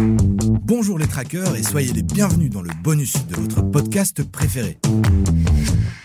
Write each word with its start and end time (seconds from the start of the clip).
Bonjour 0.00 0.98
les 0.98 1.06
trackers 1.06 1.56
et 1.56 1.62
soyez 1.62 1.92
les 1.92 2.02
bienvenus 2.02 2.50
dans 2.50 2.62
le 2.62 2.70
bonus 2.82 3.12
de 3.26 3.36
votre 3.36 3.60
podcast 3.60 4.22
préféré. 4.22 4.78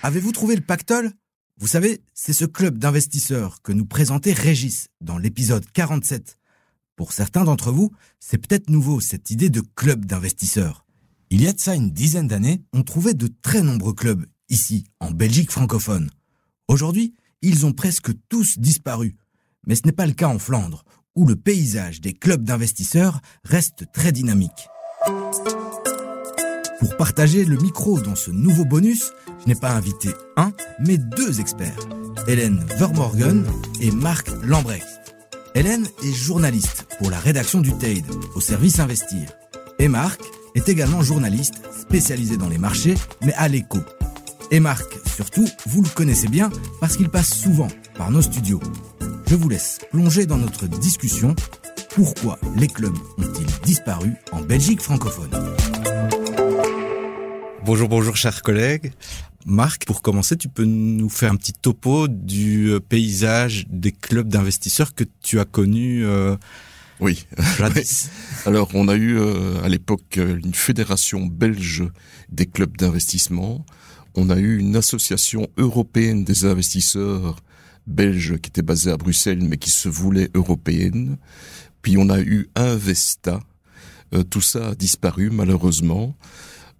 Avez-vous 0.03 0.33
trouvé 0.33 0.56
le 0.56 0.61
pactole? 0.61 1.11
Vous 1.58 1.67
savez, 1.67 2.01
c'est 2.13 2.33
ce 2.33 2.43
club 2.43 2.77
d'investisseurs 2.77 3.61
que 3.61 3.71
nous 3.71 3.85
présentait 3.85 4.33
Régis 4.33 4.89
dans 5.00 5.17
l'épisode 5.17 5.66
47. 5.71 6.37
Pour 6.97 7.13
certains 7.13 7.45
d'entre 7.45 7.71
vous, 7.71 7.92
c'est 8.20 8.38
peut-être 8.38 8.70
nouveau 8.70 9.00
cette 9.00 9.31
idée 9.31 9.50
de 9.50 9.61
club 9.61 10.05
d'investisseurs. 10.05 10.86
Il 11.30 11.41
y 11.41 11.48
a 11.48 11.54
de 11.54 11.59
ça 11.59 11.73
une 11.73 11.91
dizaine 11.91 12.27
d'années, 12.27 12.64
on 12.73 12.84
trouvait 12.84 13.14
de 13.14 13.30
très 13.41 13.62
nombreux 13.62 13.93
clubs 13.93 14.25
ici, 14.50 14.84
en 15.00 15.12
Belgique 15.12 15.52
francophone. 15.52 16.09
Aujourd'hui, 16.68 17.14
ils 17.41 17.66
ont 17.66 17.73
presque 17.73 18.12
tous 18.27 18.59
disparu. 18.59 19.16
Mais 19.68 19.75
ce 19.75 19.84
n'est 19.86 19.93
pas 19.93 20.05
le 20.05 20.14
cas 20.14 20.27
en 20.27 20.38
Flandre, 20.38 20.84
où 21.16 21.25
le 21.25 21.36
paysage 21.36 22.02
des 22.02 22.13
clubs 22.13 22.43
d'investisseurs 22.43 23.21
reste 23.43 23.86
très 23.93 24.11
dynamique. 24.11 24.67
Pour 26.80 26.98
partager 26.98 27.45
le 27.45 27.58
micro 27.58 27.99
dans 27.99 28.16
ce 28.16 28.31
nouveau 28.31 28.66
bonus, 28.66 29.12
je 29.41 29.48
n'ai 29.48 29.55
pas 29.55 29.72
invité 29.72 30.09
un, 30.38 30.52
mais 30.80 30.98
deux 30.98 31.39
experts, 31.39 31.80
Hélène 32.27 32.66
Vermorgen 32.77 33.45
et 33.81 33.91
Marc 33.91 34.30
Lambrecht. 34.44 34.86
Hélène 35.55 35.88
est 36.03 36.13
journaliste 36.13 36.86
pour 36.99 37.09
la 37.09 37.20
rédaction 37.20 37.61
du 37.61 37.73
TAID, 37.77 38.05
au 38.36 38.41
service 38.41 38.80
Investir. 38.80 39.31
Et 39.80 39.88
Marc 39.88 40.22
est 40.53 40.67
également 40.67 41.02
journaliste 41.02 41.61
spécialisé 41.80 42.36
dans 42.36 42.50
les 42.50 42.58
marchés, 42.58 42.95
mais 43.23 43.34
à 43.36 43.47
l'écho. 43.47 43.80
Et 44.52 44.59
Marc, 44.59 44.86
surtout, 45.16 45.47
vous 45.67 45.81
le 45.81 45.89
connaissez 45.89 46.27
bien 46.27 46.50
parce 46.80 46.97
qu'il 46.97 47.09
passe 47.09 47.34
souvent 47.34 47.70
par 47.97 48.11
nos 48.11 48.22
studios. 48.22 48.59
Je 49.27 49.35
vous 49.35 49.49
laisse 49.49 49.79
plonger 49.91 50.25
dans 50.25 50.38
notre 50.38 50.67
discussion. 50.67 51.35
Pourquoi 51.95 52.38
les 52.55 52.67
clubs 52.67 52.97
ont-ils 53.17 53.66
disparu 53.66 54.13
en 54.31 54.41
Belgique 54.41 54.81
francophone? 54.81 55.31
Bonjour, 57.66 57.89
bonjour, 57.89 58.16
chers 58.16 58.44
collègues. 58.44 58.94
Marc, 59.45 59.85
pour 59.85 60.02
commencer, 60.02 60.38
tu 60.38 60.47
peux 60.47 60.66
nous 60.66 61.09
faire 61.09 61.31
un 61.31 61.35
petit 61.38 61.53
topo 61.53 62.08
du 62.08 62.69
euh, 62.69 62.80
paysage 62.80 63.66
des 63.69 63.91
clubs 63.91 64.27
d'investisseurs 64.27 64.94
que 64.94 65.03
tu 65.22 65.39
as 65.39 65.45
connus 65.45 66.05
euh, 66.05 66.35
oui. 67.00 67.25
Alors, 68.45 68.69
on 68.73 68.88
a 68.88 68.95
eu 68.95 69.17
euh, 69.19 69.61
à 69.63 69.69
l'époque 69.69 70.17
une 70.17 70.53
fédération 70.53 71.25
belge 71.25 71.83
des 72.30 72.45
clubs 72.45 72.78
d'investissement. 72.78 73.66
On 74.16 74.30
a 74.30 74.38
eu 74.38 74.57
une 74.57 74.75
association 74.75 75.47
européenne 75.57 76.23
des 76.23 76.45
investisseurs 76.45 77.35
belges 77.88 78.38
qui 78.38 78.50
était 78.50 78.61
basée 78.61 78.91
à 78.91 78.97
Bruxelles 78.97 79.44
mais 79.44 79.58
qui 79.58 79.69
se 79.72 79.89
voulait 79.89 80.30
européenne. 80.33 81.17
Puis 81.81 81.97
on 81.97 82.09
a 82.09 82.19
eu 82.19 82.50
Investa. 82.55 83.39
tout 84.30 84.41
ça 84.41 84.69
a 84.69 84.75
disparu 84.75 85.30
malheureusement. 85.30 86.16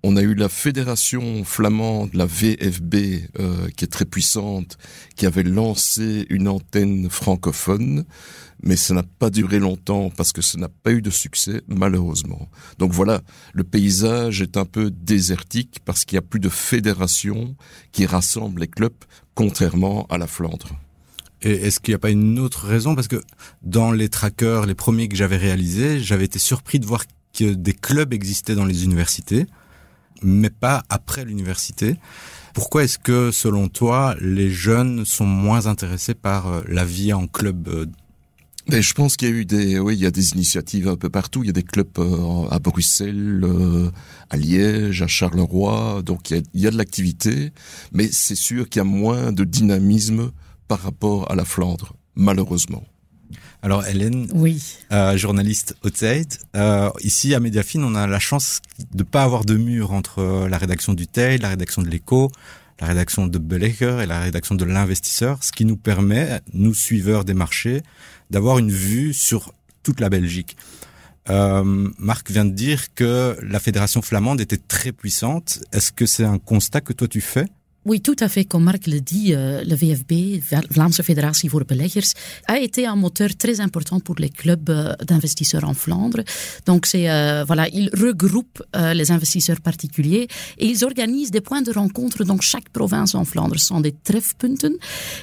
On 0.08 0.18
a 0.18 0.22
eu 0.22 0.36
la 0.36 0.50
fédération 0.50 1.44
flamande, 1.44 2.14
la 2.14 2.28
VFB, 2.28 2.96
euh, 3.40 3.68
qui 3.76 3.86
est 3.86 3.92
très 3.92 4.06
puissante, 4.06 4.78
qui 5.16 5.26
avait 5.26 5.42
lancé 5.42 6.28
une 6.30 6.48
antenne 6.48 7.10
francophone, 7.10 8.06
mais 8.62 8.76
ça 8.76 8.94
n'a 8.94 9.02
pas 9.02 9.32
duré 9.32 9.58
longtemps 9.58 10.12
parce 10.16 10.32
que 10.32 10.44
ça 10.44 10.60
n'a 10.60 10.70
pas 10.70 10.92
eu 10.92 11.02
de 11.02 11.10
succès, 11.10 11.64
malheureusement. 11.68 12.48
Donc 12.78 12.92
voilà, 12.92 13.22
le 13.54 13.64
paysage 13.64 14.44
est 14.44 14.58
un 14.58 14.66
peu 14.66 14.92
désertique 14.92 15.80
parce 15.84 16.06
qu'il 16.06 16.18
n'y 16.18 16.24
a 16.24 16.30
plus 16.30 16.40
de 16.40 16.50
fédération 16.50 17.56
qui 17.92 18.06
rassemble 18.06 18.62
les 18.62 18.68
clubs, 18.68 18.94
contrairement 19.34 20.06
à 20.12 20.20
la 20.20 20.28
Flandre. 20.28 20.85
Et 21.42 21.52
est-ce 21.52 21.80
qu'il 21.80 21.92
n'y 21.92 21.96
a 21.96 22.00
pas 22.00 22.10
une 22.10 22.40
autre 22.40 22.66
raison? 22.66 22.96
Parce 22.96 23.08
que 23.08 23.22
dans 23.62 23.92
les 23.92 24.10
trackers, 24.10 24.66
les 24.66 24.76
premiers 24.76 25.08
que 25.08 25.16
j'avais 25.16 25.38
réalisés, 25.38 26.00
j'avais 26.00 26.26
été 26.26 26.40
surpris 26.40 26.80
de 26.80 26.86
voir 26.86 27.04
que 27.38 27.54
des 27.54 27.74
clubs 27.74 28.14
existaient 28.14 28.56
dans 28.56 28.66
les 28.66 28.86
universités 28.86 29.46
mais 30.22 30.50
pas 30.50 30.84
après 30.90 31.26
l'université. 31.26 31.96
Pourquoi 32.54 32.84
est-ce 32.84 32.98
que, 32.98 33.32
selon 33.32 33.68
toi, 33.68 34.16
les 34.22 34.50
jeunes 34.50 35.06
sont 35.06 35.26
moins 35.26 35.68
intéressés 35.68 36.14
par 36.14 36.48
euh, 36.48 36.62
la 36.68 36.86
vie 36.86 37.14
en 37.14 37.28
club 37.28 37.68
euh, 37.68 37.86
mais 38.68 38.82
je 38.82 38.96
pense 38.96 39.16
qu'il 39.16 39.30
y 39.30 39.32
a 39.32 39.36
eu 39.36 39.46
des, 39.46 39.78
oui, 39.78 39.94
il 39.94 40.02
y 40.02 40.08
a 40.08 40.12
des 40.12 40.32
initiatives 40.32 40.88
un 40.88 40.96
peu 40.96 41.08
partout. 41.08 41.44
Il 41.44 41.46
y 41.46 41.50
a 41.52 41.54
des 41.54 41.62
clubs 41.62 41.88
euh, 42.00 42.48
à 42.50 42.58
Bruxelles, 42.58 43.46
à 44.32 44.38
Liège, 44.38 45.04
à 45.04 45.08
Charleroi. 45.08 46.02
Donc 46.04 46.32
il 46.32 46.42
y 46.56 46.66
a 46.66 46.72
de 46.72 46.76
l'activité, 46.76 47.52
mais 47.94 48.10
c'est 48.12 48.34
sûr 48.34 48.68
qu'il 48.68 48.80
y 48.80 48.82
a 48.82 48.84
moins 48.84 49.32
de 49.32 49.44
dynamisme 49.44 50.32
par 50.68 50.82
rapport 50.82 51.32
à 51.32 51.36
la 51.36 51.46
Flandre, 51.46 51.94
malheureusement. 52.16 52.84
Alors 53.62 53.86
Hélène, 53.88 54.28
oui. 54.34 54.62
Euh, 54.92 55.18
journaliste 55.18 55.76
au 55.84 55.90
euh, 56.56 56.90
ici 57.02 57.34
à 57.34 57.40
Mediafine, 57.40 57.84
on 57.84 57.96
a 57.96 58.06
la 58.06 58.20
chance 58.20 58.62
de 58.94 59.04
pas 59.04 59.24
avoir 59.24 59.44
de 59.44 59.56
mur 59.56 59.92
entre 59.92 60.20
euh, 60.20 60.48
la 60.48 60.58
rédaction 60.58 60.94
du 60.94 61.08
TEID, 61.08 61.42
la 61.42 61.50
rédaction 61.50 61.82
de 61.82 61.90
l'Echo, 61.90 62.32
la 62.80 62.88
rédaction 62.88 63.26
de 63.26 63.38
Beleger 63.40 64.02
et 64.04 64.06
la 64.06 64.20
rédaction 64.20 64.56
de 64.56 64.66
l'investisseur, 64.66 65.44
ce 65.44 65.52
qui 65.52 65.66
nous 65.66 65.78
permet, 65.78 66.42
nous 66.54 66.74
suiveurs 66.74 67.26
des 67.26 67.34
marchés, 67.34 67.82
d'avoir 68.30 68.60
une 68.60 68.72
vue 68.72 69.14
sur 69.14 69.54
toute 69.82 70.00
la 70.00 70.10
Belgique. 70.10 70.58
Euh, 71.30 71.90
Marc 71.98 72.30
vient 72.30 72.46
de 72.46 72.54
dire 72.54 72.94
que 72.94 73.38
la 73.42 73.60
fédération 73.60 74.02
flamande 74.02 74.42
était 74.42 74.58
très 74.58 74.92
puissante. 74.92 75.64
Est-ce 75.72 75.92
que 75.92 76.06
c'est 76.06 76.24
un 76.24 76.38
constat 76.38 76.82
que 76.82 76.94
toi 76.94 77.08
tu 77.08 77.22
fais? 77.22 77.48
Oui, 77.86 78.02
tout 78.02 78.16
à 78.20 78.28
fait. 78.28 78.46
Comme 78.46 78.64
Marc 78.64 78.88
le 78.88 79.00
dit, 79.00 79.34
euh, 79.36 79.64
le 79.64 79.76
VFB, 79.76 80.42
Vlaamse 80.72 81.02
Fédération 81.04 81.48
voor 81.50 81.66
Beleggers, 81.66 82.14
a 82.48 82.58
été 82.58 82.88
un 82.88 82.96
moteur 82.96 83.30
très 83.38 83.60
important 83.62 84.00
pour 84.00 84.16
les 84.18 84.30
clubs 84.30 84.70
euh, 84.72 84.94
d'investisseurs 85.08 85.64
en 85.66 85.76
Flandre. 85.76 86.24
Donc, 86.66 86.88
c'est 86.88 87.08
euh, 87.12 87.44
voilà, 87.46 87.68
ils 87.70 87.92
regroupent 87.94 88.64
euh, 88.76 88.96
les 88.96 89.12
investisseurs 89.12 89.62
particuliers 89.62 90.28
et 90.58 90.66
ils 90.66 90.84
organisent 90.84 91.30
des 91.30 91.42
points 91.42 91.62
de 91.62 91.72
rencontre 91.72 92.24
dans 92.24 92.40
chaque 92.42 92.70
province 92.70 93.14
en 93.14 93.24
Flandre. 93.24 93.60
Ce 93.60 93.68
sont 93.68 93.82
des 93.82 93.94
trefpunten. 94.04 94.74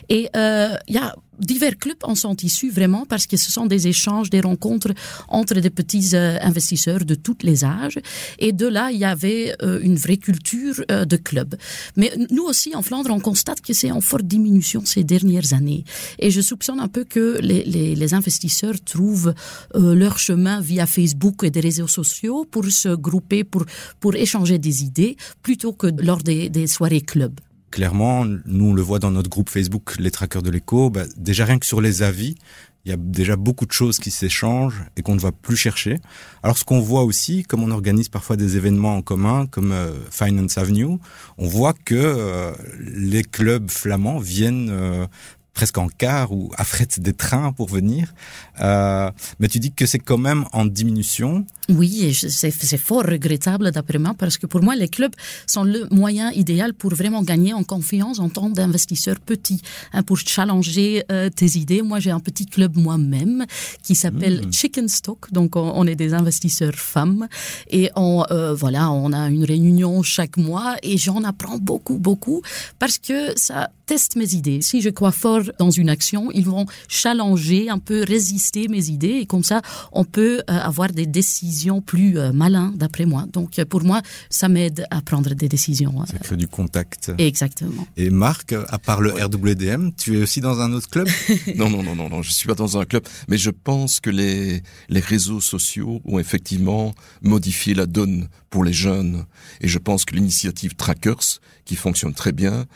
Et 0.09 0.29
ja, 0.33 1.17
divers 1.39 1.79
clubs 1.79 2.03
en 2.03 2.15
sont 2.15 2.37
issus 2.43 2.71
vraiment 2.71 3.07
parce 3.07 3.27
que 3.27 3.37
ce 3.37 3.51
sont 3.51 3.67
des 3.67 3.89
échanges, 3.89 4.31
des 4.31 4.41
rencontres 4.41 4.93
entre 5.29 5.55
des 5.55 5.71
petits 5.71 6.11
euh, 6.15 6.39
investisseurs 6.41 7.05
de 7.05 7.15
tous 7.15 7.39
les 7.43 7.65
âges. 7.65 7.99
Et 8.39 8.53
de 8.53 8.67
là, 8.67 8.91
il 8.91 8.99
y 8.99 9.05
avait 9.05 9.55
euh, 9.63 9.81
une 9.83 9.97
vraie 9.97 10.17
culture 10.17 10.83
euh, 10.91 11.05
de 11.05 11.17
club. 11.17 11.57
Mais 11.97 12.13
nous 12.31 12.45
aussi, 12.45 12.75
en 12.75 12.83
Flandre, 12.83 13.11
on 13.11 13.21
constate 13.21 13.61
que 13.61 13.73
c'est 13.73 13.91
en 13.91 14.01
forte 14.01 14.25
diminution 14.25 14.85
ces 14.85 15.05
dernières 15.05 15.53
années. 15.53 15.85
Et 16.19 16.31
je 16.31 16.41
soupçonne 16.41 16.81
un 16.81 16.89
peu 16.89 17.05
que 17.05 17.39
les, 17.41 17.65
les, 17.65 17.95
les 17.95 18.15
investisseurs 18.15 18.75
trouvent 18.85 19.35
leur 19.75 20.19
chemin 20.19 20.61
via 20.61 20.87
Facebook 20.87 21.45
et 21.45 21.51
des 21.51 21.61
réseaux 21.61 21.89
sociaux 21.89 22.47
pour 22.51 22.65
se 22.67 22.95
grouper, 22.95 23.45
pour, 23.45 23.65
pour 24.01 24.15
échanger 24.15 24.59
des 24.59 24.83
idées, 24.83 25.17
plutôt 25.43 25.73
que 25.73 25.89
lors 26.03 26.23
des, 26.23 26.49
des 26.49 26.67
soirées 26.67 27.01
club 27.01 27.33
clairement, 27.73 28.25
nous 28.25 28.67
on 28.67 28.75
le 28.75 28.83
voit 28.83 29.01
dans 29.01 29.11
notre 29.11 29.29
groupe 29.29 29.51
Facebook, 29.51 29.97
les 29.99 30.13
trackers 30.13 30.43
de 30.43 30.51
l'écho, 30.51 30.91
bah, 30.91 31.05
déjà 31.17 31.45
rien 31.45 31.59
que 31.59 31.67
sur 31.67 31.81
les 31.81 32.03
avis, 32.03 32.37
il 32.85 32.91
y 32.91 32.95
a 32.95 32.97
déjà 32.97 33.37
beaucoup 33.37 33.65
de 33.65 33.73
choses 33.73 33.99
qui 33.99 34.11
s'échangent 34.11 34.83
et 34.97 35.03
qu'on 35.03 35.15
ne 35.15 35.21
va 35.21 35.33
plus 35.33 35.57
chercher. 35.57 35.99
Alors 36.43 36.59
ce 36.59 36.65
qu'on 36.65 36.81
voit 36.81 37.05
aussi, 37.05 37.45
comme 37.45 37.63
on 37.63 37.71
organise 37.71 38.09
parfois 38.09 38.37
des 38.37 38.57
événements 38.57 38.97
en 38.97 39.03
commun, 39.03 39.47
comme 39.47 39.73
euh, 39.73 39.93
Finance 40.11 40.59
Avenue, 40.59 40.99
on 41.39 41.47
voit 41.47 41.75
que 41.75 41.95
euh, 41.95 42.53
les 42.81 43.23
clubs 43.23 43.71
flamands 43.71 44.19
viennent 44.19 44.69
euh, 44.71 45.07
presque 45.55 45.79
en 45.79 45.89
car 45.89 46.33
ou 46.33 46.51
affrètent 46.57 47.01
des 47.01 47.13
trains 47.13 47.53
pour 47.53 47.69
venir. 47.69 48.13
Euh, 48.61 49.11
mais 49.39 49.49
tu 49.49 49.59
dis 49.59 49.73
que 49.73 49.87
c'est 49.87 49.99
quand 49.99 50.19
même 50.19 50.45
en 50.53 50.65
diminution. 50.65 51.45
Oui, 51.69 52.15
c'est 52.15 52.79
fort 52.79 53.05
regrettable 53.05 53.71
d'après 53.71 53.99
moi 53.99 54.15
parce 54.19 54.37
que 54.39 54.47
pour 54.47 54.63
moi, 54.63 54.75
les 54.75 54.89
clubs 54.89 55.15
sont 55.47 55.65
le 55.65 55.87
moyen 55.91 56.31
idéal 56.33 56.75
pour 56.75 56.95
vraiment 56.95 57.23
gagner 57.23 57.53
en 57.53 57.65
confiance 57.65 58.19
en 58.19 58.29
tant 58.29 58.51
d'investisseur 58.51 59.21
petit, 59.21 59.63
hein, 59.93 60.03
pour 60.03 60.19
challenger 60.19 61.05
euh, 61.13 61.31
tes 61.31 61.57
idées. 61.59 61.83
Moi, 61.83 62.01
j'ai 62.01 62.11
un 62.11 62.21
petit 62.21 62.47
club 62.47 62.77
moi-même 62.77 63.47
qui 63.83 63.95
s'appelle 63.95 64.43
Mm. 64.47 64.53
Chicken 64.53 64.89
Stock. 64.89 65.33
Donc, 65.33 65.57
on, 65.57 65.73
on 65.75 65.87
est 65.87 65.95
des 65.95 66.15
investisseurs 66.15 66.75
femmes 66.75 67.29
et 67.71 67.91
on, 67.97 68.25
euh, 68.31 68.55
voilà, 68.55 68.91
on 68.91 69.13
a 69.13 69.29
une 69.29 69.45
réunion 69.45 70.03
chaque 70.03 70.37
mois 70.37 70.77
et 70.83 70.99
j'en 70.99 71.23
apprends 71.25 71.59
beaucoup, 71.59 71.99
beaucoup 71.99 72.43
parce 72.79 72.99
que 72.99 73.39
ça 73.39 73.71
teste 73.93 74.17
mes 74.17 74.33
idées. 74.33 74.63
Si 74.63 74.81
je 74.81 74.89
crois 74.89 75.13
fort 75.13 75.43
dans 75.59 75.69
une 75.71 75.91
action, 75.91 76.31
ils 76.33 76.47
vont 76.47 76.65
challenger, 76.89 77.69
un 77.69 77.79
peu 77.79 78.05
résister 78.09 78.67
mes 78.69 78.89
idées 78.89 79.19
et 79.21 79.27
comme 79.27 79.45
ça, 79.45 79.61
on 79.93 80.07
peut 80.07 80.39
euh, 80.39 80.59
avoir 80.71 80.89
des 80.93 81.05
décisions 81.05 81.83
plus 81.83 82.17
euh, 82.17 82.33
malins, 82.33 82.73
d'après 82.75 83.05
moi. 83.05 83.27
Donc, 83.31 83.59
euh, 83.59 83.67
pour 83.67 83.83
moi, 83.85 84.01
ça 84.31 84.49
m'aide 84.49 84.87
à 84.91 85.03
prendre 85.03 85.35
des 85.35 85.47
décisions. 85.47 85.93
Ça 86.07 86.19
crée 86.21 86.39
du 86.39 86.49
contact. 86.49 87.13
Exactement. 87.19 87.87
Et 87.99 88.09
Marc, 88.09 88.55
à 88.55 88.79
part 88.79 89.03
le 89.03 89.11
RWDM, 89.11 89.91
tu 89.95 90.17
es 90.17 90.23
aussi 90.23 90.41
dans 90.41 90.63
un 90.63 90.73
autre 90.73 90.89
club? 90.89 91.07
Non, 91.57 91.69
non, 91.69 91.83
non, 91.83 91.95
non, 91.95 92.09
non, 92.09 92.23
je 92.23 92.33
suis 92.33 92.47
pas 92.47 92.55
dans 92.55 92.79
un 92.79 92.87
club, 92.87 93.05
mais 93.29 93.37
je 93.37 93.51
pense 93.51 94.01
que 94.01 94.09
les, 94.09 94.63
les 94.89 95.01
réseaux 95.01 95.43
sociaux 95.43 96.01
ont 96.07 96.19
effectivement 96.19 96.95
modifié 97.21 97.75
la 97.75 97.85
donne 97.85 98.29
pour 98.49 98.65
les 98.65 98.73
jeunes. 98.73 99.27
Et 99.61 99.69
je 99.69 99.79
pense 99.79 100.07
que 100.07 100.15
l'initiative 100.15 100.77
Trackers, 100.77 101.41
qui 101.65 101.77
fonctionne 101.77 102.15
très 102.15 102.33
bien, 102.33 102.67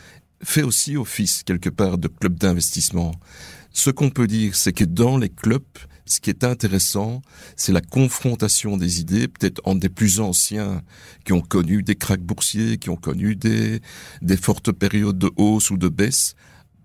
fait 0.43 0.63
aussi 0.63 0.97
office 0.97 1.43
quelque 1.43 1.69
part 1.69 1.97
de 1.97 2.07
club 2.07 2.37
d'investissement. 2.37 3.13
Ce 3.71 3.89
qu'on 3.89 4.09
peut 4.09 4.27
dire, 4.27 4.55
c'est 4.55 4.73
que 4.73 4.85
dans 4.85 5.17
les 5.17 5.29
clubs, 5.29 5.63
Ce 6.07 6.21
qui 6.21 6.29
est 6.29 6.45
intéressant, 6.45 7.21
c'est 7.57 7.73
la 7.73 7.81
confrontation 7.81 8.77
des 8.77 9.01
idées, 9.01 9.27
peut-être 9.27 9.61
entre 9.65 9.81
des 9.81 9.89
plus 9.89 10.21
anciens 10.21 10.81
qui 11.25 11.33
ont 11.33 11.41
connu 11.41 11.83
des 11.83 11.95
cracks 11.95 12.21
boursiers, 12.21 12.77
qui 12.77 12.89
ont 12.89 12.95
connu 12.95 13.35
des, 13.35 13.81
des 14.21 14.37
fortes 14.37 14.71
périodes 14.71 15.19
de 15.19 15.29
hausse 15.35 15.69
ou 15.69 15.77
de 15.77 15.89
baisse, 15.89 16.35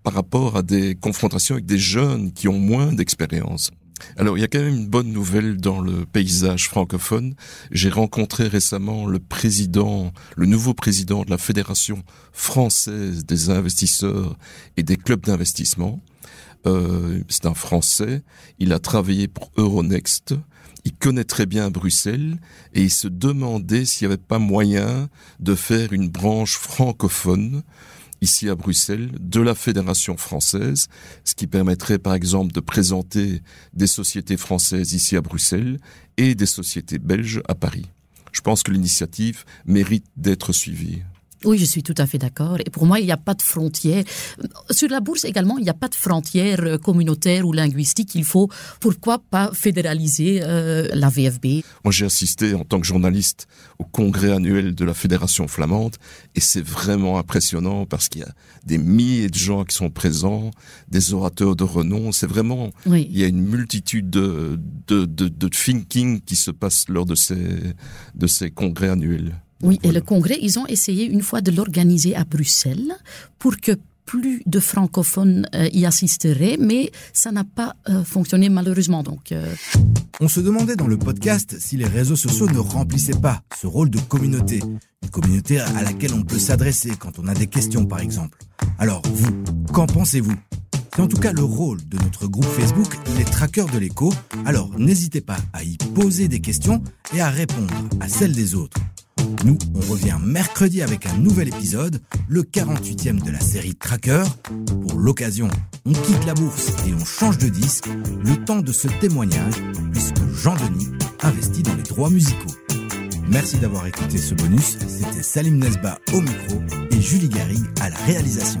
par 0.03 0.13
rapport 0.13 0.57
à 0.57 0.61
des 0.61 0.95
confrontations 0.95 1.55
avec 1.55 1.65
des 1.65 1.79
jeunes 1.79 2.33
qui 2.33 2.49
ont 2.49 2.59
moins 2.59 2.91
d'expérience. 2.91 3.71
Alors, 4.17 4.37
il 4.37 4.41
y 4.41 4.43
a 4.43 4.47
quand 4.47 4.59
même 4.59 4.75
une 4.75 4.87
bonne 4.87 5.11
nouvelle 5.11 5.57
dans 5.57 5.81
le 5.81 6.05
paysage 6.05 6.67
francophone. 6.67 7.35
J'ai 7.71 7.89
rencontré 7.89 8.47
récemment 8.47 9.05
le 9.05 9.19
président, 9.19 10.13
le 10.35 10.45
nouveau 10.45 10.73
président 10.73 11.23
de 11.23 11.29
la 11.29 11.37
Fédération 11.37 12.03
française 12.31 13.25
des 13.25 13.49
investisseurs 13.49 14.37
et 14.77 14.83
des 14.83 14.97
clubs 14.97 15.25
d'investissement. 15.25 16.01
Euh, 16.65 17.21
c'est 17.27 17.45
un 17.45 17.53
Français. 17.53 18.23
Il 18.59 18.73
a 18.73 18.79
travaillé 18.79 19.27
pour 19.27 19.51
Euronext. 19.57 20.35
Il 20.85 20.93
connaît 20.93 21.23
très 21.23 21.45
bien 21.45 21.71
Bruxelles 21.71 22.37
et 22.73 22.83
il 22.83 22.91
se 22.91 23.07
demandait 23.07 23.85
s'il 23.85 24.07
n'y 24.07 24.13
avait 24.13 24.21
pas 24.21 24.39
moyen 24.39 25.09
de 25.39 25.55
faire 25.55 25.93
une 25.93 26.09
branche 26.09 26.57
francophone 26.57 27.63
ici 28.23 28.49
à 28.49 28.55
Bruxelles 28.55 29.11
de 29.19 29.41
la 29.41 29.53
Fédération 29.53 30.17
française, 30.17 30.87
ce 31.25 31.35
qui 31.35 31.45
permettrait 31.45 31.99
par 31.99 32.13
exemple 32.13 32.53
de 32.53 32.59
présenter 32.59 33.41
des 33.73 33.87
sociétés 33.87 34.37
françaises 34.37 34.93
ici 34.93 35.15
à 35.15 35.21
Bruxelles 35.21 35.79
et 36.17 36.33
des 36.33 36.45
sociétés 36.45 36.99
belges 36.99 37.41
à 37.47 37.53
Paris. 37.53 37.85
Je 38.31 38.41
pense 38.41 38.63
que 38.63 38.71
l'initiative 38.71 39.43
mérite 39.65 40.05
d'être 40.17 40.53
suivie. 40.53 41.03
Oui, 41.45 41.57
je 41.57 41.65
suis 41.65 41.83
tout 41.83 41.95
à 41.97 42.05
fait 42.05 42.17
d'accord. 42.17 42.57
Et 42.65 42.69
pour 42.69 42.85
moi, 42.85 42.99
il 42.99 43.05
n'y 43.05 43.11
a 43.11 43.17
pas 43.17 43.33
de 43.33 43.41
frontière. 43.41 44.03
Sur 44.69 44.89
la 44.89 44.99
bourse 44.99 45.25
également, 45.25 45.57
il 45.57 45.63
n'y 45.63 45.69
a 45.69 45.73
pas 45.73 45.89
de 45.89 45.95
frontière 45.95 46.59
euh, 46.61 46.77
communautaire 46.77 47.45
ou 47.45 47.53
linguistique. 47.53 48.15
Il 48.15 48.23
faut, 48.23 48.49
pourquoi 48.79 49.19
pas 49.19 49.51
fédéraliser 49.53 50.41
euh, 50.43 50.87
la 50.93 51.09
VFB 51.09 51.63
Moi, 51.83 51.91
j'ai 51.91 52.05
assisté 52.05 52.53
en 52.53 52.63
tant 52.63 52.79
que 52.79 52.87
journaliste 52.87 53.47
au 53.79 53.83
congrès 53.83 54.31
annuel 54.31 54.75
de 54.75 54.85
la 54.85 54.93
Fédération 54.93 55.47
flamande 55.47 55.95
et 56.35 56.39
c'est 56.39 56.65
vraiment 56.65 57.17
impressionnant 57.17 57.85
parce 57.85 58.09
qu'il 58.09 58.21
y 58.21 58.25
a 58.25 58.33
des 58.65 58.77
milliers 58.77 59.29
de 59.29 59.35
gens 59.35 59.65
qui 59.65 59.75
sont 59.75 59.89
présents, 59.89 60.51
des 60.89 61.13
orateurs 61.13 61.55
de 61.55 61.63
renom. 61.63 62.11
C'est 62.11 62.27
vraiment, 62.27 62.69
il 62.85 63.17
y 63.17 63.23
a 63.23 63.27
une 63.27 63.41
multitude 63.41 64.09
de, 64.09 64.59
de, 64.87 65.05
de, 65.05 65.27
de 65.27 65.47
thinking 65.47 66.21
qui 66.21 66.35
se 66.35 66.51
passe 66.51 66.87
lors 66.89 67.05
de 67.05 67.15
ces, 67.15 67.35
de 68.15 68.27
ces 68.27 68.51
congrès 68.51 68.89
annuels. 68.89 69.35
Oui, 69.63 69.79
et 69.83 69.91
le 69.91 70.01
congrès, 70.01 70.37
ils 70.41 70.59
ont 70.59 70.67
essayé 70.67 71.05
une 71.05 71.21
fois 71.21 71.41
de 71.41 71.49
l'organiser 71.49 72.15
à 72.15 72.25
Bruxelles 72.25 72.93
pour 73.39 73.57
que 73.57 73.71
plus 74.05 74.43
de 74.45 74.59
francophones 74.59 75.47
euh, 75.55 75.69
y 75.71 75.85
assisteraient, 75.85 76.57
mais 76.59 76.91
ça 77.13 77.31
n'a 77.31 77.45
pas 77.45 77.75
euh, 77.89 78.03
fonctionné 78.03 78.49
malheureusement. 78.49 79.01
Donc, 79.03 79.31
euh. 79.31 79.53
On 80.19 80.27
se 80.27 80.41
demandait 80.41 80.75
dans 80.75 80.87
le 80.87 80.97
podcast 80.97 81.55
si 81.57 81.77
les 81.77 81.87
réseaux 81.87 82.17
sociaux 82.17 82.47
ne 82.47 82.59
remplissaient 82.59 83.19
pas 83.19 83.41
ce 83.59 83.65
rôle 83.65 83.89
de 83.89 83.99
communauté, 83.99 84.61
une 85.01 85.09
communauté 85.09 85.59
à 85.59 85.81
laquelle 85.81 86.13
on 86.13 86.23
peut 86.23 86.39
s'adresser 86.39 86.91
quand 86.99 87.17
on 87.17 87.27
a 87.27 87.33
des 87.33 87.47
questions 87.47 87.85
par 87.85 87.99
exemple. 87.99 88.37
Alors 88.77 89.01
vous, 89.05 89.31
qu'en 89.71 89.87
pensez-vous? 89.87 90.35
C'est 90.95 91.01
en 91.01 91.07
tout 91.07 91.17
cas 91.17 91.31
le 91.31 91.43
rôle 91.43 91.79
de 91.89 91.97
notre 91.97 92.27
groupe 92.27 92.45
Facebook, 92.45 92.99
les 93.17 93.23
traqueurs 93.23 93.67
de 93.69 93.79
l'écho, 93.79 94.13
alors 94.45 94.69
n'hésitez 94.77 95.21
pas 95.21 95.37
à 95.51 95.63
y 95.63 95.75
poser 95.95 96.27
des 96.27 96.39
questions 96.39 96.83
et 97.15 97.21
à 97.21 97.29
répondre 97.29 97.73
à 97.99 98.07
celles 98.07 98.33
des 98.33 98.53
autres. 98.53 98.77
Nous, 99.45 99.57
on 99.75 99.91
revient 99.91 100.17
mercredi 100.23 100.81
avec 100.81 101.05
un 101.05 101.17
nouvel 101.17 101.49
épisode, 101.49 102.01
le 102.27 102.43
48e 102.43 103.23
de 103.23 103.31
la 103.31 103.39
série 103.39 103.75
Tracker. 103.75 104.23
Pour 104.81 104.99
l'occasion, 104.99 105.47
on 105.85 105.93
quitte 105.93 106.25
la 106.25 106.33
bourse 106.33 106.69
et 106.87 106.93
on 106.93 107.05
change 107.05 107.37
de 107.37 107.49
disque, 107.49 107.87
le 108.23 108.35
temps 108.45 108.61
de 108.61 108.71
ce 108.71 108.87
témoignage, 108.87 109.55
puisque 109.91 110.25
Jean-Denis 110.33 110.89
investit 111.21 111.63
dans 111.63 111.75
les 111.75 111.83
droits 111.83 112.09
musicaux. 112.09 112.55
Merci 113.29 113.57
d'avoir 113.57 113.87
écouté 113.87 114.17
ce 114.17 114.33
bonus, 114.33 114.77
c'était 114.87 115.23
Salim 115.23 115.57
Nesba 115.57 115.97
au 116.13 116.21
micro 116.21 116.61
et 116.91 117.01
Julie 117.01 117.29
Gary 117.29 117.59
à 117.81 117.89
la 117.89 117.97
réalisation. 118.05 118.59